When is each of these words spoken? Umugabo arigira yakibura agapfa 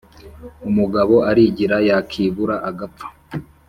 Umugabo 0.69 1.15
arigira 1.29 1.77
yakibura 1.89 2.55
agapfa 2.69 3.07